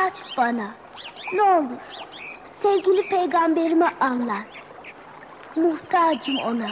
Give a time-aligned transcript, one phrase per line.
[0.00, 0.70] Anlat bana.
[1.32, 1.78] Ne olur.
[2.62, 4.46] Sevgili peygamberime anlat.
[5.56, 6.70] Muhtacım ona.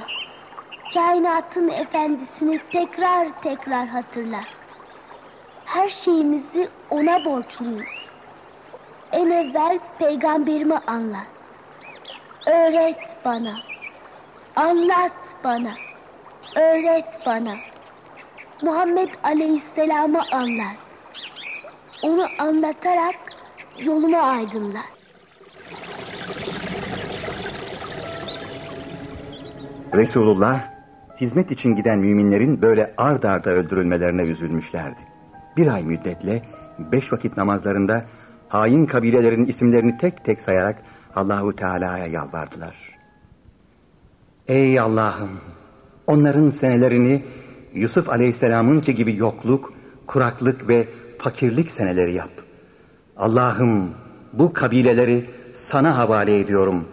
[0.94, 4.44] Kainatın efendisini tekrar tekrar hatırlat.
[5.64, 7.88] Her şeyimizi ona borçluyuz.
[9.12, 11.26] En evvel peygamberime anlat.
[12.46, 13.56] Öğret bana.
[14.56, 15.72] Anlat bana.
[16.56, 17.54] Öğret bana.
[18.62, 20.87] Muhammed Aleyhisselam'ı anlat.
[22.02, 23.14] Onu anlatarak
[23.78, 24.84] yolumu aydınlat.
[29.94, 30.60] Resulullah
[31.20, 35.00] hizmet için giden müminlerin böyle ard arda öldürülmelerine üzülmüşlerdi.
[35.56, 36.42] Bir ay müddetle
[36.78, 38.04] beş vakit namazlarında
[38.48, 40.82] hain kabilelerin isimlerini tek tek sayarak
[41.16, 42.98] Allahu Teala'ya yalvardılar.
[44.48, 45.30] Ey Allah'ım!
[46.06, 47.24] Onların senelerini
[47.74, 49.72] Yusuf Aleyhisselam'ınki gibi yokluk,
[50.06, 52.30] kuraklık ve fakirlik seneleri yap.
[53.16, 53.90] Allah'ım
[54.32, 56.88] bu kabileleri sana havale ediyorum.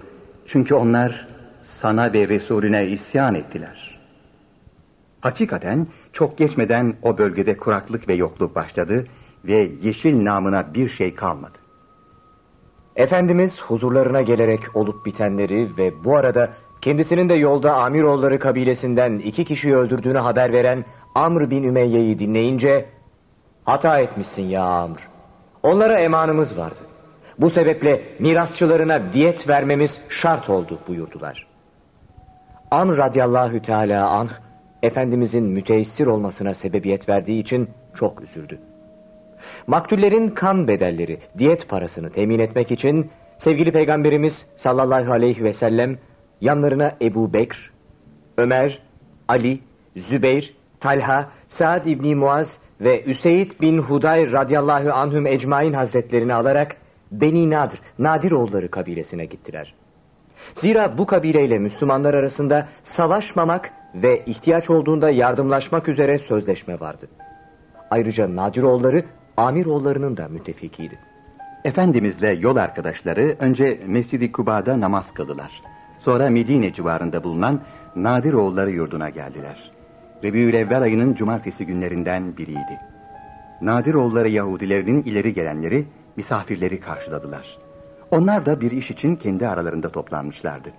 [0.45, 1.27] Çünkü onlar
[1.61, 3.99] sana ve Resulüne isyan ettiler.
[5.21, 9.05] Hakikaten çok geçmeden o bölgede kuraklık ve yokluk başladı
[9.45, 11.57] ve yeşil namına bir şey kalmadı.
[12.95, 19.75] Efendimiz huzurlarına gelerek olup bitenleri ve bu arada kendisinin de yolda Amiroğulları kabilesinden iki kişiyi
[19.75, 22.85] öldürdüğünü haber veren Amr bin Ümeyye'yi dinleyince
[23.65, 24.97] hata etmişsin ya Amr.
[25.63, 26.79] Onlara emanımız vardı.
[27.39, 31.47] Bu sebeple mirasçılarına diyet vermemiz şart oldu buyurdular.
[32.71, 34.29] Amr radıyallahu teala anh
[34.83, 38.59] Efendimizin müteessir olmasına sebebiyet verdiği için çok üzüldü.
[39.67, 45.97] Maktullerin kan bedelleri, diyet parasını temin etmek için sevgili Peygamberimiz sallallahu aleyhi ve sellem
[46.41, 47.71] yanlarına Ebu Bekr,
[48.37, 48.81] Ömer,
[49.27, 49.59] Ali,
[49.97, 56.75] Zübeyr, Talha, Saad İbni Muaz ve Üseyd bin Huday radıyallahu anhüm ecmain hazretlerini alarak
[57.11, 59.73] Beni Nadir, Nadiroğulları kabilesine gittiler.
[60.55, 67.07] Zira bu kabileyle Müslümanlar arasında savaşmamak ve ihtiyaç olduğunda yardımlaşmak üzere sözleşme vardı.
[67.91, 69.03] Ayrıca Nadiroğulları
[69.37, 70.99] Amiroğullarının da müttefikiydi.
[71.65, 75.61] Efendimizle yol arkadaşları önce Mescid-i Kuba'da namaz kıldılar.
[75.97, 77.61] Sonra Medine civarında bulunan
[77.95, 79.74] Nadiroğulları yurduna geldiler.
[80.25, 82.79] Rebiülevvel ayının cumartesi günlerinden biriydi.
[83.61, 87.57] Nadiroğulları Yahudilerinin ileri gelenleri misafirleri karşıladılar.
[88.11, 90.69] Onlar da bir iş için kendi aralarında toplanmışlardı.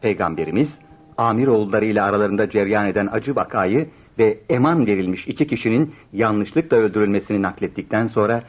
[0.00, 0.78] Peygamberimiz
[1.18, 8.06] Amiroğulları ile aralarında ceryan eden acı vakayı ve eman verilmiş iki kişinin yanlışlıkla öldürülmesini naklettikten
[8.06, 8.42] sonra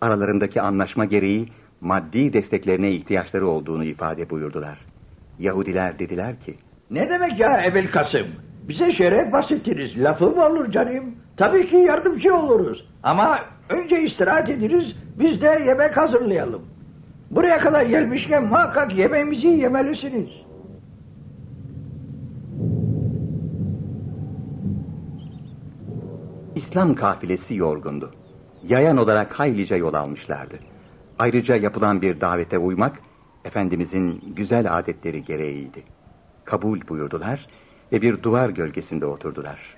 [0.00, 1.48] aralarındaki anlaşma gereği
[1.80, 4.78] maddi desteklerine ihtiyaçları olduğunu ifade buyurdular.
[5.38, 6.54] Yahudiler dediler ki
[6.90, 8.26] Ne demek ya Ebel Kasım?
[8.68, 10.02] Bize şeref bahsettiniz.
[10.04, 11.04] Lafı mı olur canım?
[11.36, 12.88] Tabii ki yardımcı oluruz.
[13.02, 13.38] Ama
[13.68, 14.96] önce istirahat ediniz.
[15.18, 16.62] Biz de yemek hazırlayalım.
[17.30, 20.30] Buraya kadar gelmişken muhakkak yemeğimizi yemelisiniz.
[26.54, 28.10] İslam kafilesi yorgundu.
[28.68, 30.54] Yayan olarak haylice yol almışlardı.
[31.18, 33.00] Ayrıca yapılan bir davete uymak
[33.46, 35.82] Efendimizin güzel adetleri gereğiydi.
[36.44, 37.46] Kabul buyurdular
[37.92, 39.76] bir duvar gölgesinde oturdular.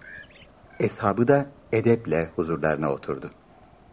[0.80, 3.30] Eshabı da edeple huzurlarına oturdu.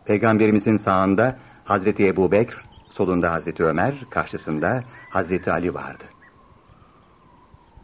[0.05, 6.03] Peygamberimizin sağında Hazreti Ebu Bekr, solunda Hazreti Ömer, karşısında Hazreti Ali vardı.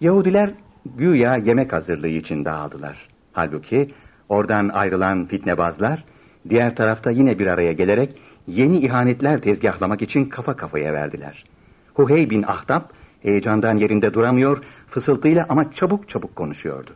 [0.02, 0.53] Yahudiler
[0.86, 3.08] güya yemek hazırlığı için dağıldılar.
[3.34, 3.94] Halbuki
[4.30, 6.06] oradan ayrılan fitnebazlar
[6.50, 8.18] diğer tarafta yine bir araya gelerek
[8.48, 11.46] yeni ihanetler tezgahlamak için kafa kafaya verdiler.
[11.94, 16.96] Huhey bin Ahtap heyecandan yerinde duramıyor, fısıltıyla ama çabuk çabuk konuşuyordu.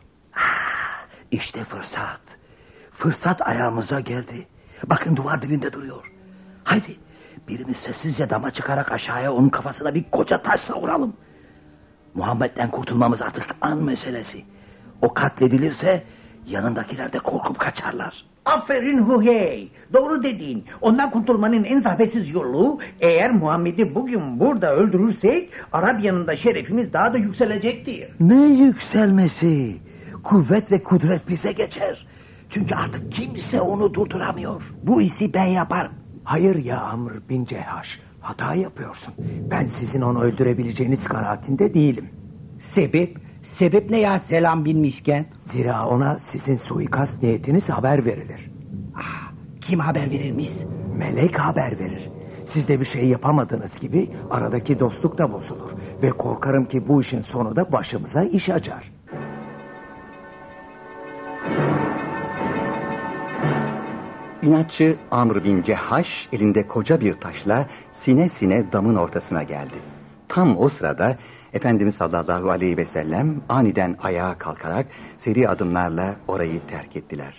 [1.30, 2.20] İşte fırsat.
[2.92, 4.46] Fırsat ayağımıza geldi.
[4.86, 6.12] Bakın duvar dibinde duruyor.
[6.64, 6.96] Haydi
[7.48, 11.16] birimiz sessizce dama çıkarak aşağıya onun kafasına bir koca taş savuralım.
[12.14, 14.44] Muhammed'den kurtulmamız artık an meselesi.
[15.02, 16.04] O katledilirse
[16.46, 18.24] yanındakiler de korkup kaçarlar.
[18.44, 19.72] Aferin Huhey.
[19.92, 20.64] Doğru dediğin.
[20.80, 27.18] Ondan kurtulmanın en zahmetsiz yolu eğer Muhammed'i bugün burada öldürürsek Arap yanında şerefimiz daha da
[27.18, 28.08] yükselecektir.
[28.20, 29.76] Ne yükselmesi?
[30.22, 32.06] Kuvvet ve kudret bize geçer.
[32.50, 34.62] Çünkü artık kimse onu durduramıyor.
[34.82, 35.92] Bu işi ben yaparım.
[36.24, 38.00] Hayır ya Amr bin Cehaş.
[38.20, 39.14] Hata yapıyorsun.
[39.50, 42.08] Ben sizin onu öldürebileceğiniz kanaatinde değilim.
[42.60, 43.25] Sebep?
[43.58, 45.26] Sebep ne ya selam bilmişken?
[45.40, 48.50] Zira ona sizin suikast niyetiniz haber verilir.
[48.96, 50.50] Ah, kim haber verirmiş?
[50.96, 52.10] Melek haber verir.
[52.44, 55.70] Siz de bir şey yapamadığınız gibi aradaki dostluk da bozulur.
[56.02, 58.92] Ve korkarım ki bu işin sonu da başımıza iş açar.
[64.42, 69.76] İnatçı Amr bin Cehaş elinde koca bir taşla sine sine damın ortasına geldi.
[70.28, 71.16] Tam o sırada
[71.56, 74.86] Efendimiz sallallahu aleyhi ve sellem aniden ayağa kalkarak
[75.16, 77.34] seri adımlarla orayı terk ettiler.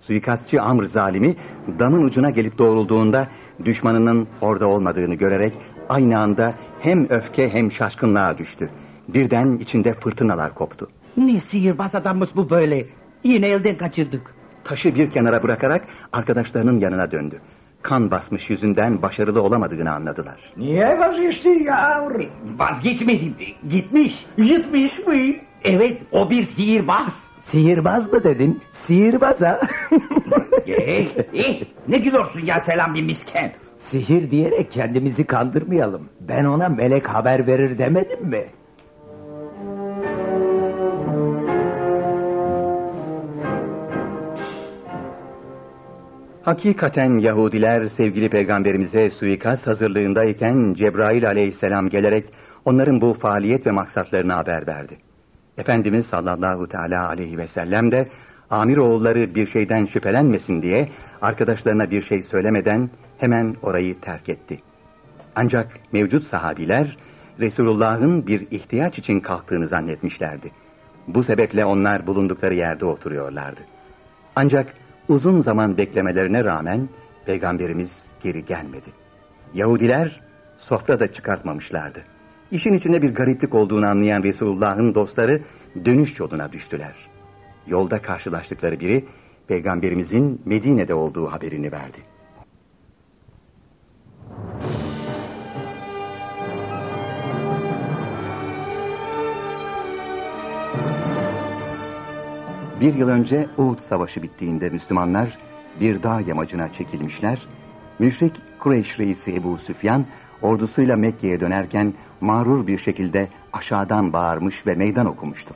[0.00, 1.36] Suikastçı Amr zalimi
[1.78, 3.28] damın ucuna gelip doğrulduğunda
[3.64, 5.52] düşmanının orada olmadığını görerek
[5.88, 8.70] aynı anda hem öfke hem şaşkınlığa düştü.
[9.08, 10.88] Birden içinde fırtınalar koptu.
[11.16, 12.86] Ne sihirbaz adammış bu böyle.
[13.24, 14.34] Yine elden kaçırdık.
[14.64, 17.40] Taşı bir kenara bırakarak arkadaşlarının yanına döndü.
[17.82, 20.52] Kan basmış yüzünden başarılı olamadığını anladılar.
[20.56, 22.08] Niye vazgeçtin ya?
[22.58, 23.34] Vazgeçmedim.
[23.68, 24.26] Gitmiş.
[24.36, 25.36] Gitmiş mi?
[25.64, 27.22] Evet o bir sihirbaz.
[27.40, 28.60] Sihirbaz mı dedin?
[28.70, 29.60] Sihirbaz ha?
[30.66, 33.52] eh, eh, ne gülüyorsun ya selam bir misken?
[33.76, 36.08] Sihir diyerek kendimizi kandırmayalım.
[36.20, 38.44] Ben ona melek haber verir demedim mi?
[46.44, 52.24] Hakikaten Yahudiler sevgili peygamberimize suikast hazırlığındayken Cebrail aleyhisselam gelerek
[52.64, 54.96] onların bu faaliyet ve maksatlarını haber verdi.
[55.58, 58.08] Efendimiz sallallahu teala aleyhi ve sellem de
[58.50, 60.88] amir oğulları bir şeyden şüphelenmesin diye
[61.20, 64.60] arkadaşlarına bir şey söylemeden hemen orayı terk etti.
[65.36, 66.96] Ancak mevcut sahabiler
[67.40, 70.50] Resulullah'ın bir ihtiyaç için kalktığını zannetmişlerdi.
[71.08, 73.60] Bu sebeple onlar bulundukları yerde oturuyorlardı.
[74.36, 74.81] Ancak
[75.12, 76.88] uzun zaman beklemelerine rağmen
[77.26, 78.90] peygamberimiz geri gelmedi.
[79.54, 80.20] Yahudiler
[80.58, 82.02] sofra da çıkartmamışlardı.
[82.50, 85.40] İşin içinde bir gariplik olduğunu anlayan Resulullah'ın dostları
[85.84, 86.94] dönüş yoluna düştüler.
[87.66, 89.04] Yolda karşılaştıkları biri
[89.46, 91.98] peygamberimizin Medine'de olduğu haberini verdi.
[102.82, 105.38] Bir yıl önce Uhud Savaşı bittiğinde Müslümanlar
[105.80, 107.46] bir dağ yamacına çekilmişler.
[107.98, 110.06] Müşrik Kureyş reisi Ebu Süfyan
[110.42, 115.54] ordusuyla Mekke'ye dönerken mağrur bir şekilde aşağıdan bağırmış ve meydan okumuştu.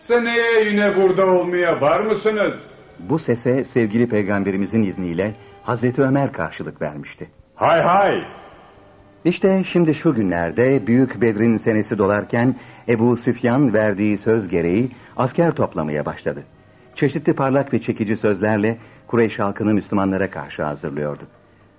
[0.00, 2.54] Seneye yine burada olmaya var mısınız?
[2.98, 7.30] Bu sese sevgili peygamberimizin izniyle Hazreti Ömer karşılık vermişti.
[7.54, 8.24] Hay hay!
[9.24, 12.56] İşte şimdi şu günlerde Büyük Bedrin senesi dolarken
[12.88, 16.44] Ebu Süfyan verdiği söz gereği asker toplamaya başladı.
[16.94, 21.22] Çeşitli parlak ve çekici sözlerle Kureyş halkını Müslümanlara karşı hazırlıyordu.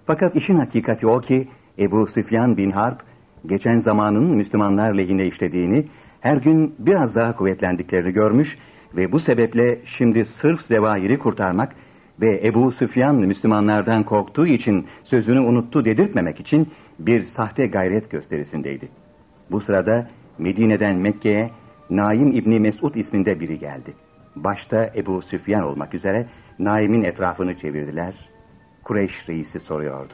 [0.06, 1.48] Fakat işin hakikati o ki
[1.80, 3.04] Ebu Süfyan bin Harp
[3.46, 5.88] geçen zamanın Müslümanlar lehine işlediğini,
[6.22, 8.58] her gün biraz daha kuvvetlendiklerini görmüş
[8.96, 11.76] ve bu sebeple şimdi sırf zevahiri kurtarmak
[12.22, 16.68] ve Ebu Süfyan Müslümanlardan korktuğu için sözünü unuttu dedirtmemek için
[17.00, 18.90] bir sahte gayret gösterisindeydi.
[19.52, 21.52] Bu sırada Medine'den Mekke'ye
[21.90, 23.94] Naim İbni Mesud isminde biri geldi.
[24.36, 26.28] Başta Ebu Süfyan olmak üzere
[26.60, 28.30] Naim'in etrafını çevirdiler.
[28.84, 30.14] Kureyş reisi soruyordu.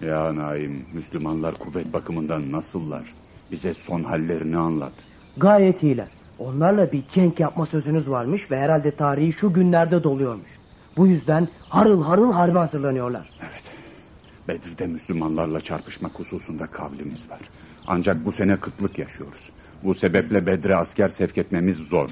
[0.00, 3.14] Ya Naim, Müslümanlar kuvvet bakımından nasıllar?
[3.52, 4.92] Bize son hallerini anlat.
[5.36, 6.08] Gayet iyiler.
[6.38, 10.50] Onlarla bir cenk yapma sözünüz varmış ve herhalde tarihi şu günlerde doluyormuş.
[10.96, 13.28] Bu yüzden harıl harıl harbe hazırlanıyorlar.
[13.40, 13.62] Evet.
[14.48, 17.40] Bedir'de Müslümanlarla çarpışmak hususunda kavlimiz var.
[17.86, 19.50] Ancak bu sene kıtlık yaşıyoruz.
[19.84, 22.10] Bu sebeple Bedre asker sevk etmemiz zor.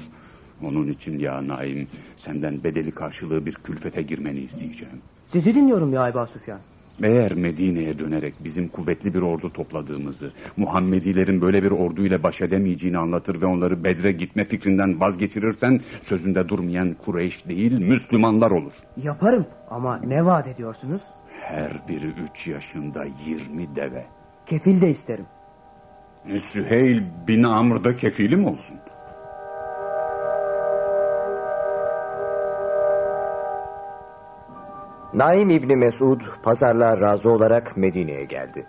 [0.63, 5.01] Onun için ya Naim senden bedeli karşılığı bir külfete girmeni isteyeceğim.
[5.27, 6.59] Sizi dinliyorum ya Eba Süfyan.
[7.01, 13.41] Eğer Medine'ye dönerek bizim kuvvetli bir ordu topladığımızı, Muhammedilerin böyle bir orduyla baş edemeyeceğini anlatır
[13.41, 18.73] ve onları Bedre gitme fikrinden vazgeçirirsen sözünde durmayan Kureyş değil Müslümanlar olur.
[19.03, 21.01] Yaparım ama ne vaat ediyorsunuz?
[21.41, 24.05] Her biri üç yaşında yirmi deve.
[24.45, 25.25] Kefil de isterim.
[26.39, 28.77] Süheyl bin Amr'da kefilim olsun.
[35.13, 38.65] Naim İbni Mesud pazarlığa razı olarak Medine'ye geldi.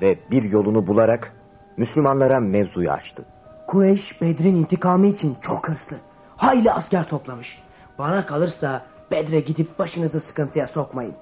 [0.00, 1.32] Ve bir yolunu bularak
[1.76, 3.24] Müslümanlara mevzuyu açtı.
[3.66, 5.96] Kureyş Bedrin intikamı için çok hırslı.
[6.36, 7.62] Hayli asker toplamış.
[7.98, 11.14] Bana kalırsa Bedre gidip başınızı sıkıntıya sokmayın.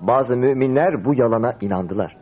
[0.00, 2.16] Bazı müminler bu yalana inandılar.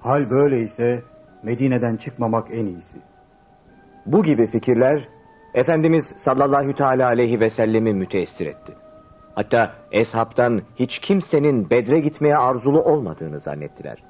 [0.00, 1.02] Hal böyleyse
[1.42, 2.98] Medine'den çıkmamak en iyisi.
[4.06, 5.08] Bu gibi fikirler
[5.54, 8.72] Efendimiz sallallahu teala aleyhi ve sellemi müteessir etti.
[9.34, 14.02] Hatta eshabtan hiç kimsenin Bedre gitmeye arzulu olmadığını zannettiler.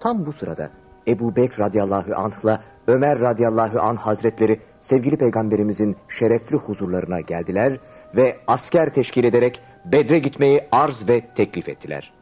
[0.00, 0.70] Tam bu sırada
[1.08, 7.78] Ebu Bekr radıyallahu anh'la Ömer radıyallahu anh hazretleri sevgili peygamberimizin şerefli huzurlarına geldiler
[8.16, 12.12] ve asker teşkil ederek Bedre gitmeyi arz ve teklif ettiler.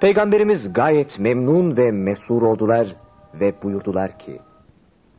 [0.00, 2.96] Peygamberimiz gayet memnun ve mesur oldular
[3.34, 4.40] ve buyurdular ki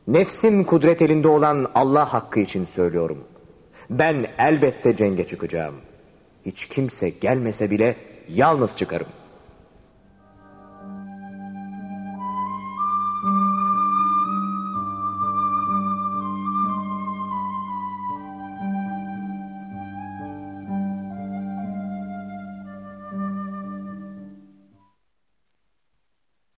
[0.08, 3.24] Nefsin kudret elinde olan Allah hakkı için söylüyorum.
[3.90, 5.76] Ben elbette cenge çıkacağım.
[6.46, 7.96] Hiç kimse gelmese bile
[8.30, 9.08] yalnız çıkarım.